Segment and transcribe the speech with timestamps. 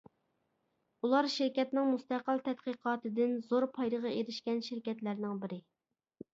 [1.05, 5.65] ئۇلار شىركەتنىڭ مۇستەقىل تەتقىقاتىدىن زور پايدىغا ئېرىشكەن شىركەتلەرنىڭ بىرى.